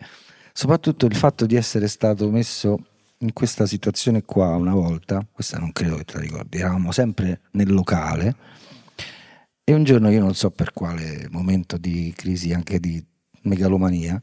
Soprattutto 0.53 1.07
il 1.07 1.17
fatto 1.17 1.45
di 1.45 1.57
essere 1.57 1.89
stato 1.89 2.31
messo 2.31 2.79
in 3.19 3.33
questa 3.33 3.67
situazione 3.67 4.23
qua 4.23 4.55
una 4.55 4.75
volta, 4.75 5.27
questa 5.33 5.59
non 5.59 5.73
credo 5.73 5.97
che 5.97 6.05
te 6.05 6.13
la 6.15 6.21
ricordi, 6.21 6.59
eravamo 6.59 6.93
sempre 6.93 7.41
nel 7.51 7.73
locale 7.73 8.37
e 9.65 9.75
un 9.75 9.83
giorno 9.83 10.09
io 10.09 10.21
non 10.21 10.35
so 10.37 10.53
per 10.53 10.73
quale 10.73 11.27
momento 11.33 11.79
di 11.79 12.13
crisi 12.17 12.53
anche 12.53 12.79
di 12.79 13.05
megalomania 13.43 14.23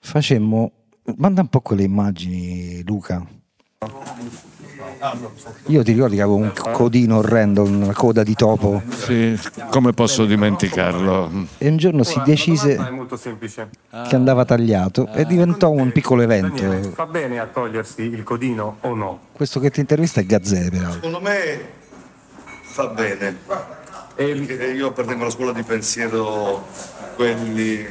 facemmo 0.00 0.72
manda 1.18 1.42
un 1.42 1.48
po' 1.48 1.60
quelle 1.60 1.84
immagini 1.84 2.82
Luca 2.84 3.24
io 5.66 5.82
ti 5.82 5.92
ricordi 5.92 6.16
che 6.16 6.22
avevo 6.22 6.36
un 6.36 6.52
codino 6.72 7.18
orrendo 7.18 7.62
una 7.62 7.92
coda 7.94 8.22
di 8.22 8.34
topo 8.34 8.82
Sì, 8.88 9.38
come 9.70 9.92
posso 9.92 10.26
dimenticarlo? 10.26 11.30
e 11.58 11.68
un 11.68 11.76
giorno 11.76 12.02
si 12.02 12.20
decise 12.24 12.76
che 14.08 14.14
andava 14.16 14.44
tagliato 14.44 15.08
e 15.12 15.24
diventò 15.24 15.70
un 15.70 15.90
piccolo 15.92 16.22
evento 16.22 16.90
fa 16.92 17.06
bene 17.06 17.38
a 17.38 17.46
togliersi 17.46 18.02
il 18.02 18.22
codino 18.22 18.76
o 18.80 18.94
no? 18.94 19.18
questo 19.32 19.58
che 19.60 19.70
ti 19.70 19.80
intervista 19.80 20.20
è 20.20 20.24
Gazzè 20.24 20.70
peraltro 20.70 20.92
Secondo 20.92 21.20
me 21.20 21.60
fa 22.62 22.86
bene. 22.88 23.36
Perché 24.14 24.72
io 24.72 24.88
appartengo 24.88 25.22
alla 25.22 25.30
scuola 25.32 25.52
di 25.52 25.62
pensiero 25.62 26.66
quelli 27.16 27.86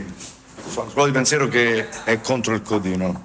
scuola 0.68 1.08
di 1.08 1.12
pensiero 1.12 1.48
che 1.48 1.88
è 2.04 2.22
contro 2.22 2.54
il 2.54 2.62
codino. 2.62 3.24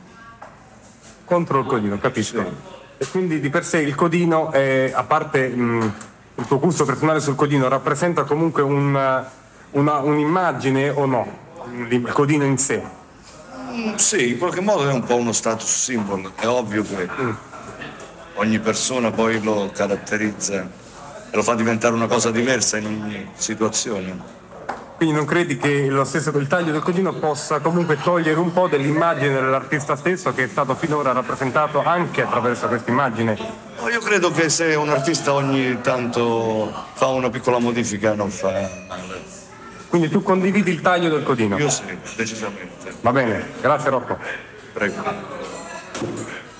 Contro 1.25 1.61
il 1.61 1.67
codino, 1.67 1.99
capisco. 1.99 2.73
E 3.04 3.08
quindi 3.11 3.38
di 3.38 3.50
per 3.50 3.66
sé 3.66 3.80
il 3.80 3.94
codino, 3.94 4.50
è, 4.50 4.90
a 4.94 5.02
parte 5.04 5.46
mh, 5.49 5.92
il 6.37 6.46
tuo 6.46 6.58
gusto 6.58 6.87
personale 6.87 7.20
sul 7.20 7.34
codino, 7.34 7.68
rappresenta 7.68 8.23
comunque 8.25 8.62
un- 8.62 9.23
una- 9.73 9.99
un'immagine 9.99 10.88
o 10.88 11.04
no? 11.04 11.26
Il 11.90 12.11
codino 12.12 12.44
in 12.44 12.56
sé. 12.56 12.82
Mm, 13.73 13.94
Sì, 13.96 14.30
in 14.30 14.38
qualche 14.38 14.62
modo 14.62 14.88
è 14.88 14.92
un 14.92 15.02
po' 15.04 15.16
uno 15.16 15.32
status 15.32 15.68
symbol. 15.84 16.32
È 16.34 16.46
ovvio 16.46 16.82
che 16.82 17.06
ogni 18.37 18.58
persona 18.58 19.11
poi 19.11 19.42
lo 19.42 19.70
caratterizza 19.75 20.54
e 21.30 21.37
lo 21.37 21.42
fa 21.42 21.54
diventare 21.54 21.92
una 21.94 22.06
cosa 22.06 22.30
diversa 22.30 22.78
in 22.78 22.87
ogni 22.87 23.28
situazione. 23.34 24.18
Quindi 24.96 25.14
non 25.14 25.24
credi 25.24 25.56
che 25.56 25.86
lo 25.88 26.04
stesso 26.04 26.30
il 26.38 26.46
taglio 26.46 26.70
del 26.70 26.80
codino 26.80 27.12
possa 27.14 27.58
comunque 27.58 27.98
togliere 28.00 28.38
un 28.38 28.52
po' 28.52 28.68
dell'immagine 28.68 29.34
dell'artista 29.34 29.96
stesso 29.96 30.32
che 30.32 30.44
è 30.44 30.48
stato 30.48 30.76
finora 30.76 31.12
rappresentato 31.12 31.82
anche 31.82 32.22
attraverso 32.22 32.68
questa 32.68 32.90
immagine? 32.90 33.36
No, 33.80 33.88
Io 33.88 34.00
credo 34.00 34.30
che 34.30 34.48
se 34.48 34.74
un 34.76 34.88
artista 34.88 35.32
ogni 35.32 35.80
tanto 35.80 36.72
fa 36.92 37.08
una 37.08 37.28
piccola 37.28 37.58
modifica 37.58 38.14
non 38.14 38.30
fa 38.30 38.50
male. 38.88 39.22
Quindi 39.88 40.08
tu 40.08 40.22
condividi 40.22 40.70
il 40.70 40.80
taglio 40.80 41.08
del 41.08 41.24
codino? 41.24 41.58
Io 41.58 41.70
sì, 41.70 41.82
decisamente. 42.16 42.94
Va 43.00 43.12
bene, 43.12 43.52
grazie 43.60 43.90
Rocco. 43.90 44.18
Prego. 44.72 45.02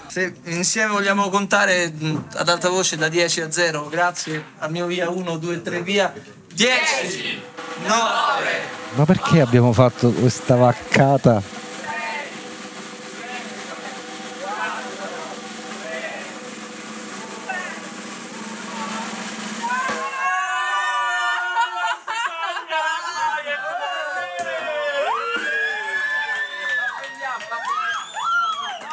Se 0.09 0.35
insieme 0.45 0.93
vogliamo 0.93 1.29
contare 1.31 1.93
ad 2.35 2.49
alta 2.49 2.69
voce 2.69 2.97
da 2.97 3.09
10 3.09 3.41
a 3.41 3.51
0, 3.51 3.89
grazie 3.89 4.45
al 4.59 4.71
mio 4.71 4.87
via 4.87 5.09
1, 5.09 5.37
2, 5.37 5.63
3 5.63 5.83
via. 5.83 6.13
10, 6.53 7.43
9, 7.83 8.51
Ma 8.95 9.05
perché 9.05 9.41
abbiamo 9.41 9.73
fatto 9.73 10.13
questa 10.13 10.55
vaccata? 10.55 11.43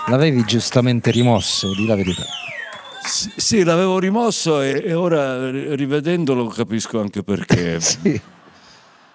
L'avevi 0.08 0.44
giustamente 0.44 1.10
rimosso, 1.12 1.74
di 1.74 1.86
la 1.86 1.96
verità. 1.96 2.24
Sì, 3.08 3.32
sì, 3.36 3.64
l'avevo 3.64 3.98
rimosso 4.00 4.62
e, 4.62 4.82
e 4.84 4.94
ora 4.94 5.50
ri- 5.50 5.76
rivedendolo 5.76 6.48
capisco 6.48 7.00
anche 7.00 7.24
perché. 7.24 7.80
Sì. 7.80 8.22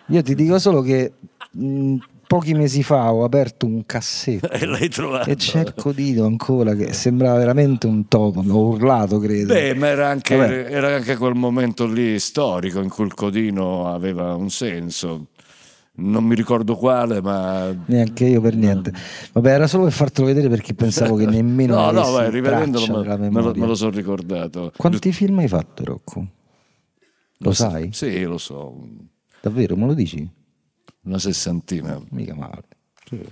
Io 0.09 0.23
ti 0.23 0.35
dico 0.35 0.59
solo 0.59 0.83
che 0.83 1.13
mh, 1.51 1.97
pochi 2.27 2.55
mesi 2.55 2.83
fa 2.83 3.13
ho 3.13 3.25
aperto 3.25 3.67
un 3.67 3.85
cassetto 3.87 4.49
E 4.51 4.65
l'hai 4.67 4.89
trovato. 4.89 5.31
e 5.31 5.35
c'è 5.37 5.61
il 5.61 5.75
codino 5.75 6.25
ancora 6.27 6.75
che 6.75 6.93
sembrava 6.93 7.39
veramente 7.39 7.87
un 7.87 8.07
topo, 8.09 8.41
ho 8.47 8.69
urlato 8.69 9.19
credo. 9.19 9.53
Beh, 9.53 9.75
ma 9.75 9.89
era 9.89 10.09
anche, 10.09 10.69
era 10.69 10.95
anche 10.95 11.17
quel 11.17 11.35
momento 11.35 11.87
lì 11.87 12.19
storico 12.19 12.81
in 12.81 12.89
cui 12.89 13.05
il 13.05 13.15
codino 13.15 13.93
aveva 13.93 14.35
un 14.35 14.51
senso. 14.51 15.29
Non 15.99 16.25
mi 16.25 16.35
ricordo 16.35 16.77
quale, 16.77 17.23
ma 17.23 17.75
Neanche 17.87 18.27
io 18.27 18.43
per 18.43 18.55
niente. 18.55 18.93
Vabbè, 19.33 19.51
era 19.51 19.67
solo 19.67 19.85
per 19.85 19.93
fartelo 19.95 20.27
vedere 20.27 20.51
perché 20.51 20.75
pensavo 20.75 21.17
che 21.17 21.25
nemmeno 21.25 21.75
no, 21.91 21.91
no, 21.91 22.11
vai, 22.11 22.31
rivedendolo 22.31 23.03
me, 23.03 23.31
me 23.31 23.41
lo, 23.41 23.55
me 23.55 23.67
lo 23.67 23.75
sono 23.75 23.93
ricordato. 23.93 24.73
Quanti 24.77 25.11
film 25.13 25.39
hai 25.39 25.49
fatto, 25.49 25.85
Rocco? 25.85 26.27
Lo 27.39 27.53
so- 27.53 27.71
sai? 27.71 27.89
Sì, 27.93 28.23
lo 28.25 28.37
so, 28.37 28.77
Davvero, 29.47 29.77
me 29.77 29.87
lo 29.87 29.95
dici? 29.95 30.29
una 31.05 31.21
sessantina. 31.21 32.03
Mica 32.11 32.35
male. 32.35 32.65
Sì. 33.09 33.25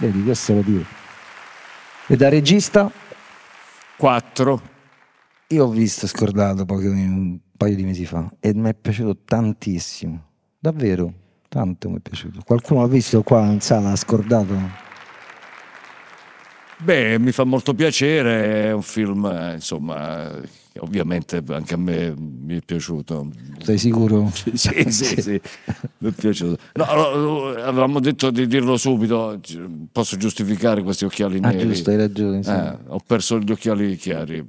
Vedi, 0.00 0.24
questo 0.24 0.54
lo 0.54 0.62
dico. 0.62 0.84
E 2.08 2.16
da 2.16 2.28
regista? 2.28 2.90
Quattro. 3.96 4.60
Io 5.46 5.64
ho 5.64 5.68
visto 5.68 6.08
scordato 6.08 6.64
pochi, 6.64 6.86
un 6.86 7.38
paio 7.56 7.76
di 7.76 7.84
mesi 7.84 8.04
fa 8.04 8.28
e 8.40 8.52
mi 8.52 8.68
è 8.70 8.74
piaciuto 8.74 9.18
tantissimo. 9.24 10.24
Davvero, 10.58 11.12
tanto 11.48 11.88
mi 11.88 11.98
è 11.98 12.00
piaciuto. 12.00 12.40
Qualcuno 12.44 12.80
l'ha 12.80 12.88
visto 12.88 13.22
qua 13.22 13.46
in 13.46 13.60
sala, 13.60 13.92
ha 13.92 13.96
scordato? 13.96 14.85
Beh, 16.78 17.18
mi 17.18 17.32
fa 17.32 17.44
molto 17.44 17.72
piacere, 17.74 18.64
è 18.64 18.72
un 18.72 18.82
film, 18.82 19.52
insomma, 19.54 20.30
ovviamente 20.80 21.42
anche 21.48 21.72
a 21.72 21.78
me 21.78 22.14
mi 22.14 22.56
è 22.58 22.60
piaciuto. 22.62 23.30
Sei 23.62 23.78
sicuro? 23.78 24.30
Sì, 24.52 24.84
sì, 24.90 25.20
sì, 25.22 25.40
mi 25.98 26.10
è 26.10 26.12
piaciuto. 26.12 26.58
No, 26.74 27.46
avevamo 27.54 27.98
detto 27.98 28.30
di 28.30 28.46
dirlo 28.46 28.76
subito, 28.76 29.40
posso 29.90 30.18
giustificare 30.18 30.82
questi 30.82 31.06
occhiali 31.06 31.38
Ah, 31.40 31.48
neri. 31.48 31.66
giusto, 31.68 31.88
hai 31.90 31.96
ragione. 31.96 32.42
sì. 32.42 32.50
Eh, 32.50 32.76
ho 32.88 33.00
perso 33.06 33.38
gli 33.38 33.50
occhiali 33.50 33.96
chiari. 33.96 34.46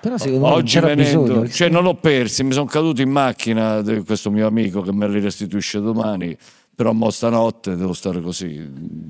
Però 0.00 0.18
secondo 0.18 0.40
me 0.40 0.48
non 0.48 0.58
Oggi 0.58 0.80
venendo, 0.80 1.22
bisogno. 1.22 1.48
cioè 1.48 1.68
non 1.70 1.82
l'ho 1.84 1.94
persi, 1.94 2.42
mi 2.44 2.52
sono 2.52 2.66
caduto 2.66 3.00
in 3.00 3.10
macchina 3.10 3.80
di 3.80 4.02
questo 4.04 4.30
mio 4.30 4.46
amico 4.48 4.82
che 4.82 4.92
me 4.92 5.08
li 5.08 5.20
restituisce 5.20 5.80
domani, 5.80 6.36
però 6.74 6.92
mo 6.92 7.08
stanotte 7.10 7.74
devo 7.74 7.92
stare 7.94 8.20
così. 8.20 9.00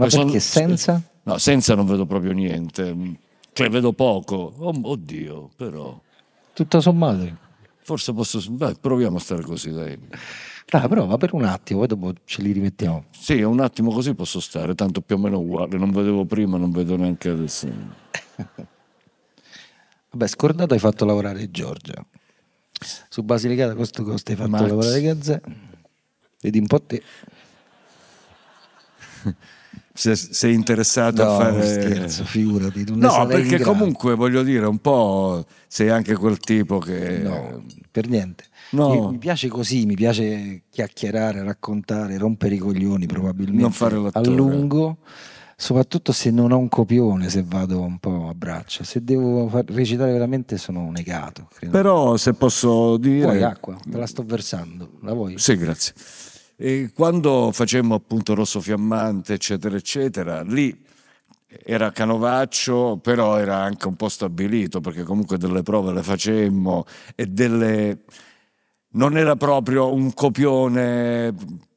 Ma 0.00 0.06
perché 0.06 0.40
senza? 0.40 1.02
No, 1.24 1.36
senza 1.38 1.74
non 1.74 1.84
vedo 1.86 2.06
proprio 2.06 2.32
niente, 2.32 2.96
cioè 3.52 3.68
vedo 3.68 3.92
poco. 3.92 4.54
Oh, 4.58 4.72
oddio, 4.82 5.50
però 5.54 6.00
Tutto 6.54 6.80
sommato. 6.80 7.36
forse 7.82 8.12
posso... 8.14 8.40
Beh, 8.50 8.76
proviamo 8.80 9.18
a 9.18 9.20
stare 9.20 9.42
così, 9.42 9.70
dai. 9.70 9.98
Dai, 10.66 10.88
prova 10.88 11.16
per 11.18 11.34
un 11.34 11.44
attimo, 11.44 11.80
poi 11.80 11.88
dopo 11.88 12.12
ce 12.24 12.42
li 12.42 12.52
rimettiamo. 12.52 13.04
Sì, 13.10 13.42
un 13.42 13.60
attimo 13.60 13.90
così 13.92 14.14
posso 14.14 14.40
stare, 14.40 14.74
tanto 14.74 15.00
più 15.02 15.16
o 15.16 15.18
meno 15.18 15.38
uguale, 15.38 15.76
non 15.76 15.90
vedevo 15.90 16.24
prima, 16.24 16.56
non 16.56 16.70
vedo 16.70 16.96
neanche 16.96 17.28
adesso. 17.28 17.68
Vabbè, 20.12 20.26
scordato 20.26 20.72
hai 20.74 20.80
fatto 20.80 21.04
lavorare 21.04 21.50
Giorgia. 21.50 22.04
Su 23.08 23.22
Basilicata 23.22 23.74
Costo 23.74 24.02
Costo 24.04 24.30
hai 24.30 24.36
fatto 24.36 24.50
Max. 24.50 24.66
lavorare 24.66 25.00
Gazzè. 25.02 25.40
Vedi 26.40 26.58
un 26.58 26.66
po' 26.66 26.80
te. 26.80 27.02
Se 30.00 30.16
sei 30.16 30.54
interessato 30.54 31.22
No, 31.22 31.36
a 31.36 31.38
fare... 31.52 31.62
scherzo, 31.82 32.24
figurati. 32.24 32.86
No, 32.94 33.26
perché 33.26 33.60
comunque 33.60 34.14
voglio 34.14 34.42
dire, 34.42 34.64
un 34.64 34.78
po' 34.78 35.44
sei 35.68 35.90
anche 35.90 36.14
quel 36.14 36.38
tipo 36.38 36.78
che... 36.78 37.18
No, 37.18 37.62
per 37.90 38.08
niente. 38.08 38.44
No. 38.70 39.10
Mi 39.10 39.18
piace 39.18 39.48
così, 39.48 39.84
mi 39.84 39.96
piace 39.96 40.62
chiacchierare, 40.70 41.42
raccontare, 41.42 42.16
rompere 42.16 42.54
i 42.54 42.58
coglioni 42.58 43.04
probabilmente 43.04 43.60
Non 43.60 43.72
fare 43.72 43.98
l'attore. 43.98 44.26
a 44.26 44.30
lungo, 44.34 44.98
soprattutto 45.54 46.12
se 46.12 46.30
non 46.30 46.52
ho 46.52 46.56
un 46.58 46.70
copione, 46.70 47.28
se 47.28 47.42
vado 47.46 47.80
un 47.82 47.98
po' 47.98 48.28
a 48.30 48.34
braccia. 48.34 48.84
Se 48.84 49.04
devo 49.04 49.50
recitare 49.66 50.12
veramente 50.12 50.56
sono 50.56 50.90
negato. 50.90 51.46
credo. 51.52 51.72
Però 51.72 52.16
se 52.16 52.32
posso 52.32 52.96
dire... 52.96 53.24
Vuoi 53.26 53.42
acqua? 53.42 53.76
Te 53.86 53.98
la 53.98 54.06
sto 54.06 54.22
versando, 54.22 54.92
la 55.02 55.12
vuoi? 55.12 55.34
Sì, 55.36 55.56
grazie. 55.56 55.92
E 56.62 56.90
quando 56.94 57.52
facemmo 57.52 57.94
appunto 57.94 58.34
Rosso 58.34 58.60
Fiammante, 58.60 59.32
eccetera, 59.32 59.76
eccetera, 59.76 60.42
lì 60.42 60.84
era 61.46 61.90
canovaccio, 61.90 62.98
però 63.02 63.38
era 63.38 63.56
anche 63.56 63.88
un 63.88 63.96
po' 63.96 64.10
stabilito, 64.10 64.82
perché 64.82 65.02
comunque 65.02 65.38
delle 65.38 65.62
prove 65.62 65.94
le 65.94 66.02
facemmo 66.02 66.84
e 67.14 67.24
delle... 67.24 68.00
Non 68.90 69.16
era 69.16 69.36
proprio 69.36 69.90
un 69.94 70.12
copione 70.12 71.34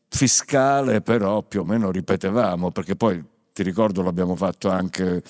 fiscale, 0.10 1.00
però 1.00 1.44
più 1.44 1.62
o 1.62 1.63
meno 1.63 1.90
ripetevamo, 1.90 2.72
perché 2.72 2.98
poi 2.98 3.24
ti 3.54 3.63
ricordo 3.63 4.02
l'abbiamo 4.02 4.36
fatto 4.36 4.70
anche 4.70 5.24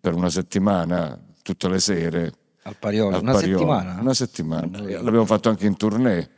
per 0.00 0.14
una 0.14 0.30
settimana, 0.30 1.20
tutte 1.42 1.68
le 1.68 1.78
sere. 1.78 2.32
Al 2.62 2.76
Pariolo, 2.78 3.16
Al 3.16 3.22
una 3.22 3.34
settimana? 3.34 3.98
Una 4.00 4.14
settimana. 4.14 4.80
L'abbiamo 4.80 5.26
fatto 5.26 5.50
anche 5.50 5.66
in 5.66 5.76
tournée. 5.76 6.36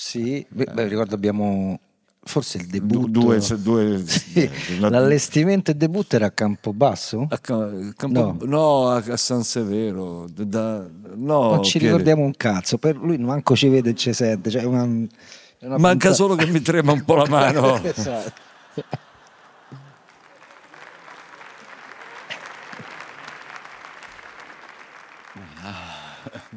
Sì, 0.00 0.46
beh, 0.48 0.66
beh, 0.72 0.86
ricordo 0.86 1.16
abbiamo 1.16 1.80
forse 2.22 2.58
il 2.58 2.66
debutto. 2.68 3.08
due- 3.08 3.40
due- 3.60 4.06
Sì, 4.06 4.48
la- 4.78 4.90
L'allestimento 4.90 5.72
e 5.72 5.74
debutto 5.74 6.14
era 6.14 6.26
a 6.26 6.30
Campobasso? 6.30 7.26
A 7.28 7.38
Ca- 7.38 7.68
Campo- 7.96 8.36
no. 8.46 8.90
a, 8.90 9.02
a 9.04 9.16
San 9.16 9.42
Severo. 9.42 10.26
da- 10.30 10.86
no, 11.16 11.50
non 11.50 11.64
ci 11.64 11.78
Pieri. 11.78 11.86
ricordiamo 11.86 12.22
un 12.22 12.32
cazzo, 12.36 12.78
per 12.78 12.96
lui 12.96 13.18
manco 13.18 13.56
ci 13.56 13.68
vede 13.68 13.90
e 13.90 13.94
ci 13.96 14.12
sente. 14.12 14.50
Cioè 14.50 14.62
una, 14.62 14.82
una 14.84 15.08
Manca 15.60 15.88
puntata- 15.88 16.14
solo 16.14 16.36
che 16.36 16.46
mi 16.46 16.62
trema 16.62 16.92
un 16.92 17.04
po' 17.04 17.16
la 17.16 17.26
mano. 17.28 17.82
Esatto. 17.82 18.32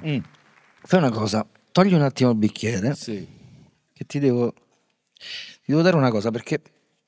Mm. 0.06 0.18
Fai 0.84 1.00
una 1.00 1.12
cosa, 1.12 1.46
togli 1.72 1.94
un 1.94 2.02
attimo 2.02 2.32
il 2.32 2.38
bicchiere. 2.38 2.96
Che 3.94 4.06
ti 4.06 4.20
devo, 4.20 4.54
ti 4.54 5.68
devo 5.68 5.82
dare 5.82 5.96
una 5.96 6.10
cosa 6.10 6.32
perché 6.32 6.62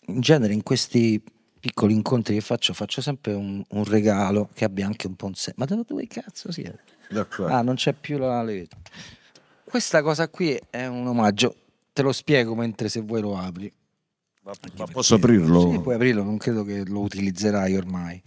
in 0.07 0.19
genere 0.19 0.53
in 0.53 0.63
questi 0.63 1.21
piccoli 1.59 1.93
incontri 1.93 2.33
che 2.33 2.41
faccio 2.41 2.73
faccio 2.73 3.01
sempre 3.01 3.33
un, 3.33 3.63
un 3.69 3.83
regalo 3.85 4.49
che 4.53 4.65
abbia 4.65 4.85
anche 4.85 5.07
un 5.07 5.15
po' 5.15 5.27
un 5.27 5.33
senso. 5.33 5.59
Ma 5.59 5.65
dove, 5.65 5.83
dove 5.87 6.07
cazzo 6.07 6.51
siete? 6.51 6.81
Ah, 7.47 7.61
non 7.61 7.75
c'è 7.75 7.93
più 7.93 8.17
la 8.17 8.43
levetta. 8.43 8.77
Questa 9.63 10.01
cosa 10.01 10.27
qui 10.27 10.59
è 10.69 10.85
un 10.85 11.07
omaggio, 11.07 11.55
te 11.93 12.01
lo 12.01 12.11
spiego 12.11 12.53
mentre 12.53 12.89
se 12.89 13.01
vuoi 13.01 13.21
lo 13.21 13.37
apri. 13.37 13.71
Ma 14.43 14.85
posso 14.91 15.15
aprirlo? 15.15 15.71
Sì, 15.71 15.79
puoi 15.79 15.95
aprirlo, 15.95 16.21
non 16.21 16.37
credo 16.37 16.63
che 16.63 16.83
lo 16.85 16.99
utilizzerai 16.99 17.75
ormai. 17.77 18.21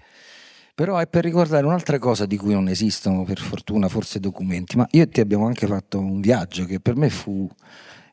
Però 0.76 0.98
è 0.98 1.06
per 1.06 1.24
ricordare 1.24 1.64
un'altra 1.64 1.98
cosa 1.98 2.26
di 2.26 2.36
cui 2.36 2.52
non 2.52 2.68
esistono 2.68 3.24
per 3.24 3.38
fortuna 3.38 3.88
forse 3.88 4.20
documenti, 4.20 4.76
ma 4.76 4.86
io 4.90 5.04
e 5.04 5.08
te 5.08 5.22
abbiamo 5.22 5.46
anche 5.46 5.66
fatto 5.66 5.98
un 5.98 6.20
viaggio 6.20 6.66
che 6.66 6.80
per 6.80 6.96
me 6.96 7.08
fu 7.08 7.48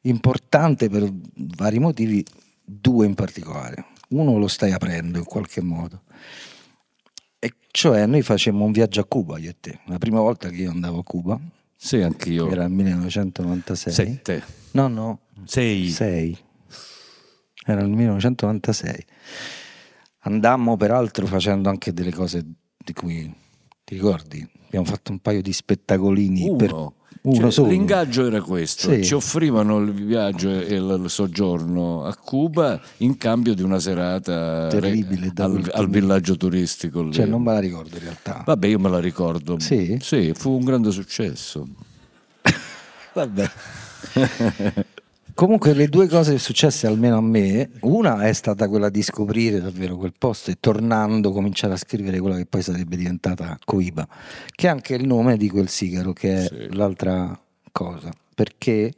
importante 0.04 0.88
per 0.88 1.12
vari 1.58 1.80
motivi, 1.80 2.26
due 2.64 3.06
in 3.06 3.16
particolare. 3.16 3.88
Uno 4.12 4.38
lo 4.38 4.48
stai 4.48 4.72
aprendo 4.72 5.18
in 5.18 5.26
qualche 5.26 5.62
modo. 5.62 6.04
E 7.38 7.54
cioè 7.70 8.06
noi 8.06 8.22
facemmo 8.22 8.64
un 8.64 8.72
viaggio 8.72 9.02
a 9.02 9.06
Cuba, 9.06 9.38
io 9.40 9.50
e 9.50 9.56
te. 9.60 9.80
La 9.88 9.98
prima 9.98 10.22
volta 10.22 10.48
che 10.48 10.62
io 10.62 10.72
andavo 10.72 11.00
a 11.00 11.04
Cuba. 11.04 11.38
Sì, 11.76 11.98
anch'io. 11.98 12.50
Era 12.50 12.62
nel 12.62 12.72
1996. 12.72 13.92
Sette. 13.92 14.44
No, 14.72 14.88
no. 14.88 15.20
Sei. 15.44 15.90
Sei. 15.90 16.38
Era 17.66 17.82
nel 17.82 17.90
1996. 17.90 19.06
Andammo 20.26 20.78
peraltro 20.78 21.26
facendo 21.28 21.70
anche 21.70 21.94
delle 21.94 22.12
cose 22.12 22.46
di 22.78 22.94
cui 22.94 23.32
ti 23.84 23.96
ricordi? 23.96 24.48
Abbiamo 24.68 24.86
fatto 24.86 25.12
un 25.12 25.20
paio 25.20 25.42
di 25.42 25.54
spettacolini 25.54 26.48
Uno. 26.48 26.56
per 26.56 26.74
uno 26.74 27.36
Cioè, 27.42 27.52
solo. 27.52 27.70
L'ingaggio 27.70 28.26
era 28.26 28.42
questo, 28.42 28.90
Sì. 28.92 29.04
ci 29.04 29.14
offrivano 29.14 29.78
il 29.80 29.92
viaggio 29.92 30.50
e 30.50 30.76
il 30.76 31.06
soggiorno 31.08 32.04
a 32.06 32.16
Cuba 32.16 32.82
in 32.98 33.18
cambio 33.18 33.54
di 33.54 33.62
una 33.62 33.80
serata 33.80 34.68
Terribile, 34.68 35.32
re- 35.36 35.44
al, 35.44 35.70
al 35.74 35.90
villaggio 35.90 36.36
turistico. 36.38 37.04
lì. 37.04 37.12
Cioè, 37.14 37.26
non 37.26 37.42
me 37.44 37.54
la 37.54 37.60
ricordo 37.60 37.96
in 37.98 38.02
realtà. 38.04 38.44
Vabbè, 38.46 38.68
io 38.68 38.80
me 38.80 38.90
la 38.90 39.00
ricordo. 39.00 39.60
Sì? 39.60 39.98
Sì, 40.02 40.32
fu 40.34 40.52
un 40.52 40.64
grande 40.66 40.90
successo. 40.92 41.68
Vabbè. 43.14 43.50
Comunque 45.36 45.74
le 45.74 45.88
due 45.88 46.08
cose 46.08 46.38
successe 46.38 46.86
almeno 46.86 47.18
a 47.18 47.22
me, 47.22 47.72
una 47.82 48.22
è 48.22 48.34
stata 48.34 48.68
quella 48.68 48.90
di 48.90 49.02
scoprire 49.02 49.60
davvero 49.60 49.98
quel 49.98 50.14
posto 50.18 50.52
e 50.52 50.58
tornando 50.60 51.32
cominciare 51.32 51.74
a 51.74 51.78
scrivere 51.78 52.20
quella 52.20 52.38
che 52.38 52.46
poi 52.46 52.62
sarebbe 52.62 52.96
diventata 52.96 53.58
Coiba, 53.66 54.08
che 54.54 54.68
è 54.68 54.70
anche 54.70 54.94
il 54.94 55.08
nome 55.08 55.36
di 55.38 55.50
quel 55.50 55.70
sigaro, 55.70 56.14
che 56.14 56.46
è 56.46 56.68
l'altra 56.74 57.38
cosa, 57.72 58.12
perché 58.36 58.94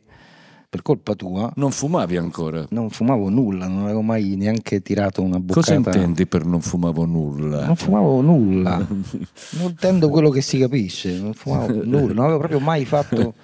per 0.68 0.82
colpa 0.82 1.16
tua 1.16 1.50
Non 1.56 1.72
fumavi 1.72 2.18
ancora? 2.18 2.66
non 2.72 2.90
fumavo 2.90 3.30
nulla, 3.30 3.68
non 3.68 3.84
avevo 3.84 4.02
mai 4.02 4.36
neanche 4.36 4.82
tirato 4.82 5.22
una 5.22 5.40
boccata. 5.40 5.62
Cosa 5.62 5.74
intendi 5.74 6.28
per 6.28 6.44
non 6.44 6.60
fumavo 6.60 7.06
nulla? 7.06 7.66
Non 7.66 7.78
fumavo 7.78 8.20
nulla, 8.20 8.78
non 8.86 9.70
intendo 9.70 10.10
quello 10.10 10.30
che 10.30 10.42
si 10.42 10.58
capisce, 10.58 11.18
non 11.18 11.34
fumavo 11.34 11.82
nulla, 11.82 12.14
non 12.14 12.24
avevo 12.26 12.40
proprio 12.40 12.60
mai 12.60 12.84
fatto 12.84 13.36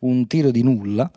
un 0.00 0.26
tiro 0.26 0.50
di 0.50 0.62
nulla. 0.64 1.08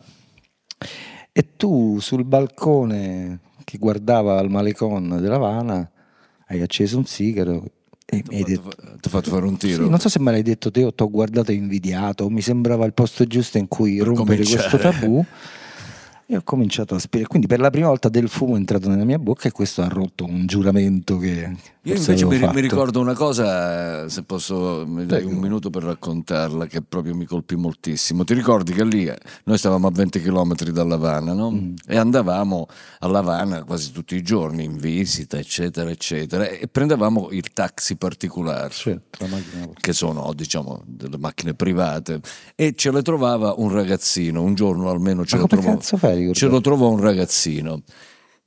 E 1.32 1.56
tu 1.56 2.00
sul 2.00 2.24
balcone 2.24 3.40
che 3.64 3.78
guardava 3.78 4.38
al 4.40 4.50
malecon 4.50 5.18
della 5.20 5.36
Havana 5.36 5.90
hai 6.48 6.62
acceso 6.62 6.98
un 6.98 7.06
sigaro 7.06 7.64
e 8.06 8.24
mi 8.30 8.38
hai 8.38 8.44
detto... 8.44 8.70
Ti 8.70 9.08
ho 9.08 9.10
fatto 9.10 9.30
fare 9.30 9.46
un 9.46 9.58
tiro? 9.58 9.84
Sì, 9.84 9.90
non 9.90 10.00
so 10.00 10.08
se 10.10 10.20
me 10.20 10.32
l'hai 10.32 10.42
detto 10.44 10.72
te 10.72 10.84
o 10.84 10.94
ti 10.94 11.04
ho 11.04 11.10
guardato 11.10 11.52
invidiato, 11.52 12.30
mi 12.30 12.42
sembrava 12.42 12.86
il 12.86 12.94
posto 12.94 13.26
giusto 13.26 13.58
in 13.58 13.68
cui 13.68 13.98
Per 13.98 14.08
rompere 14.08 14.44
cominciare. 14.44 14.70
questo 14.70 14.78
tabù. 14.78 15.26
E 16.30 16.36
ho 16.36 16.42
cominciato 16.44 16.94
a 16.94 16.98
aspirare. 16.98 17.30
Quindi 17.30 17.48
per 17.48 17.62
la 17.62 17.70
prima 17.70 17.88
volta 17.88 18.10
del 18.10 18.28
fumo 18.28 18.56
è 18.56 18.58
entrato 18.58 18.90
nella 18.90 19.06
mia 19.06 19.18
bocca 19.18 19.48
e 19.48 19.52
questo 19.52 19.82
ha 19.82 19.88
rotto 19.88 20.26
un 20.26 20.46
giuramento 20.46 21.18
che 21.18 21.56
Io 21.84 21.96
invece 21.96 22.26
mi, 22.26 22.38
mi 22.38 22.60
ricordo 22.60 23.00
una 23.00 23.14
cosa, 23.14 24.04
eh, 24.04 24.10
se 24.10 24.24
posso, 24.24 24.84
mi 24.86 25.06
dai 25.06 25.24
un 25.24 25.36
minuto 25.36 25.70
per 25.70 25.84
raccontarla, 25.84 26.66
che 26.66 26.82
proprio 26.82 27.16
mi 27.16 27.24
colpì 27.24 27.56
moltissimo. 27.56 28.26
Ti 28.26 28.34
ricordi 28.34 28.74
che 28.74 28.84
lì 28.84 29.06
eh, 29.06 29.18
noi 29.46 29.58
stavamo 29.58 29.88
a 29.88 29.92
20 29.92 30.20
km 30.22 30.54
dall'Havana, 30.54 31.32
no? 31.32 31.52
Mm. 31.52 31.76
E 31.88 31.96
andavamo 31.96 32.68
all'Havana 33.00 33.64
quasi 33.64 33.94
tutti 33.94 34.16
i 34.18 34.22
giorni 34.22 34.66
in 34.66 34.76
visita, 34.76 35.38
eccetera, 35.38 35.90
eccetera, 35.90 36.46
e 36.46 36.68
prendevamo 36.68 37.30
il 37.32 37.54
taxi 37.54 37.96
particolare, 37.96 38.74
Certo, 38.74 39.26
che 39.80 39.94
sono, 39.94 40.34
diciamo, 40.34 40.84
delle 40.86 41.18
macchine 41.18 41.54
private, 41.54 42.20
e 42.54 42.74
ce 42.76 42.92
le 42.92 43.02
trovava 43.02 43.54
un 43.56 43.72
ragazzino, 43.72 44.44
un 44.44 44.56
giorno 44.56 44.90
almeno 44.90 45.24
ce 45.24 45.38
Ma 45.38 45.48
come 45.48 45.62
trovò. 45.62 45.78
cazzo 45.78 45.96
fai 45.96 46.16
Ce 46.34 46.48
lo 46.48 46.62
trovò 46.62 46.90
un 46.90 47.00
ragazzino. 47.00 47.82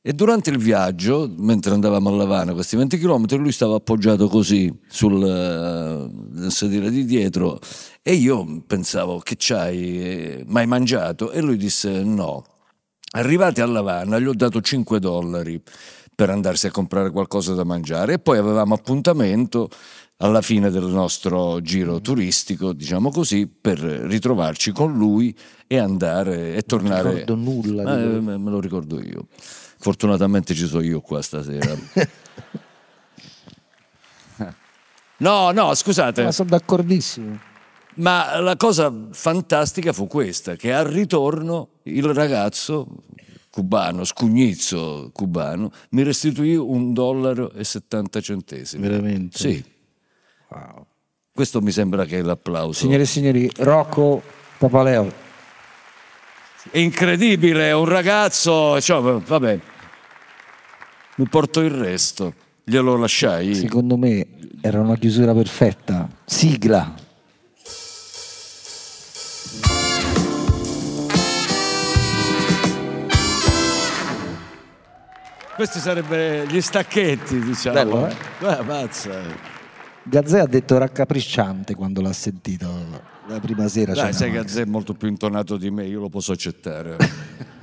E 0.02 0.14
durante 0.14 0.48
il 0.48 0.56
viaggio, 0.56 1.30
mentre 1.36 1.74
andavamo 1.74 2.08
a 2.08 2.12
Lavana, 2.12 2.54
questi 2.54 2.74
20 2.74 2.96
km, 2.98 3.36
lui 3.36 3.52
stava 3.52 3.76
appoggiato 3.76 4.28
così 4.28 4.72
sul 4.88 5.22
eh, 5.22 6.50
sedile 6.50 6.90
di 6.90 7.04
dietro 7.04 7.58
e 8.00 8.14
io 8.14 8.62
pensavo 8.66 9.18
che 9.18 9.34
c'hai, 9.36 10.02
eh, 10.02 10.44
mai 10.46 10.66
mangiato? 10.66 11.32
E 11.32 11.42
lui 11.42 11.58
disse 11.58 12.02
no. 12.02 12.44
Arrivati 13.12 13.60
a 13.60 13.66
Lavana 13.66 14.18
gli 14.18 14.24
ho 14.24 14.32
dato 14.32 14.62
5 14.62 15.00
dollari 15.00 15.62
per 16.14 16.30
andarsi 16.30 16.66
a 16.66 16.70
comprare 16.70 17.10
qualcosa 17.10 17.52
da 17.52 17.64
mangiare 17.64 18.14
e 18.14 18.18
poi 18.18 18.38
avevamo 18.38 18.72
appuntamento 18.72 19.68
alla 20.22 20.42
fine 20.42 20.70
del 20.70 20.84
nostro 20.84 21.60
giro 21.60 22.00
turistico, 22.00 22.72
diciamo 22.72 23.10
così, 23.10 23.46
per 23.46 23.78
ritrovarci 23.78 24.70
con 24.72 24.96
lui 24.96 25.34
e 25.66 25.78
andare 25.78 26.54
e 26.54 26.62
tornare. 26.62 27.10
ricordo 27.10 27.34
nulla 27.34 27.82
Ma, 27.82 27.96
di 27.96 28.02
eh, 28.02 28.20
me 28.20 28.50
lo 28.50 28.60
ricordo 28.60 29.00
io. 29.00 29.26
Fortunatamente 29.78 30.54
ci 30.54 30.66
sono 30.66 30.82
io 30.82 31.00
qua 31.00 31.22
stasera. 31.22 31.76
No, 35.20 35.50
no, 35.50 35.74
scusate. 35.74 36.22
Ma 36.22 36.32
sono 36.32 36.48
d'accordissimo. 36.48 37.38
Ma 37.96 38.40
la 38.40 38.56
cosa 38.56 38.90
fantastica 39.10 39.92
fu 39.92 40.06
questa, 40.06 40.56
che 40.56 40.72
al 40.72 40.86
ritorno 40.86 41.80
il 41.82 42.14
ragazzo 42.14 42.86
cubano, 43.50 44.04
scugnizzo 44.04 45.10
cubano, 45.12 45.70
mi 45.90 46.04
restituì 46.04 46.56
un 46.56 46.94
dollaro 46.94 47.52
e 47.52 47.64
70 47.64 48.20
centesimi. 48.22 48.88
Veramente? 48.88 49.36
Sì. 49.36 49.64
Questo 51.32 51.60
mi 51.60 51.70
sembra 51.70 52.04
che 52.04 52.18
è 52.18 52.22
l'applauso. 52.22 52.72
Signore 52.72 53.02
e 53.02 53.06
signori, 53.06 53.50
Rocco 53.58 54.22
Papaleo. 54.58 55.28
Incredibile, 56.72 57.72
un 57.72 57.86
ragazzo, 57.86 58.80
cioè, 58.80 59.00
vabbè, 59.00 59.58
mi 61.16 61.28
porto 61.28 61.60
il 61.60 61.70
resto, 61.70 62.34
glielo 62.64 62.96
lasciai. 62.96 63.54
Secondo 63.54 63.96
me 63.96 64.26
era 64.60 64.80
una 64.80 64.96
chiusura 64.96 65.32
perfetta. 65.32 66.08
Sigla. 66.24 66.94
Questi 75.54 75.78
sarebbero 75.78 76.44
gli 76.44 76.60
stacchetti, 76.60 77.38
diciamo. 77.40 77.74
Bello, 77.74 78.06
eh? 78.06 78.16
Guarda, 78.38 78.62
mazza. 78.62 79.58
Gazzè 80.02 80.40
ha 80.40 80.46
detto 80.46 80.78
raccapricciante 80.78 81.74
quando 81.74 82.00
l'ha 82.00 82.12
sentito 82.12 82.68
la 83.26 83.38
prima 83.38 83.68
sera. 83.68 83.92
Dai, 83.92 84.12
cena 84.12 84.12
sai. 84.12 84.30
Gazzè 84.30 84.62
è 84.62 84.66
molto 84.66 84.94
più 84.94 85.08
intonato 85.08 85.56
di 85.56 85.70
me, 85.70 85.84
io 85.86 86.00
lo 86.00 86.08
posso 86.08 86.32
accettare. 86.32 86.96